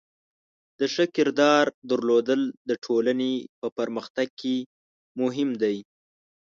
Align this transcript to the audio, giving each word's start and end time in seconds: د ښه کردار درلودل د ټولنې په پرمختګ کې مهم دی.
د 0.79 0.81
ښه 0.93 1.05
کردار 1.15 1.65
درلودل 1.89 2.41
د 2.69 2.71
ټولنې 2.85 3.33
په 3.59 3.67
پرمختګ 3.77 4.27
کې 4.41 4.55
مهم 5.21 5.49
دی. 5.61 5.77